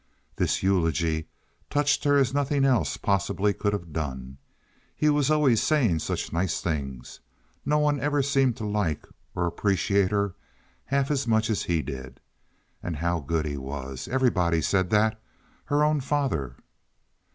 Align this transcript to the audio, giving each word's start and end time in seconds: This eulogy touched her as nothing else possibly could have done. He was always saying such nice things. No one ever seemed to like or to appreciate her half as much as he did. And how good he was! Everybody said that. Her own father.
This 0.35 0.63
eulogy 0.63 1.27
touched 1.69 2.05
her 2.05 2.17
as 2.17 2.33
nothing 2.33 2.65
else 2.65 2.97
possibly 2.97 3.53
could 3.53 3.71
have 3.71 3.93
done. 3.93 4.39
He 4.97 5.11
was 5.11 5.29
always 5.29 5.61
saying 5.61 5.99
such 5.99 6.33
nice 6.33 6.59
things. 6.59 7.19
No 7.67 7.77
one 7.77 7.99
ever 7.99 8.23
seemed 8.23 8.57
to 8.57 8.65
like 8.65 9.05
or 9.35 9.43
to 9.43 9.47
appreciate 9.49 10.09
her 10.09 10.33
half 10.85 11.11
as 11.11 11.27
much 11.27 11.51
as 11.51 11.61
he 11.65 11.83
did. 11.83 12.19
And 12.81 12.95
how 12.97 13.19
good 13.19 13.45
he 13.45 13.57
was! 13.57 14.07
Everybody 14.07 14.59
said 14.59 14.89
that. 14.89 15.21
Her 15.65 15.83
own 15.83 15.99
father. 16.01 16.55